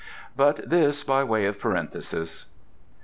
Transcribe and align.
But 0.35 0.67
this 0.67 1.03
by 1.03 1.23
way 1.23 1.45
of 1.45 1.59
parenthesis.) 1.59 2.47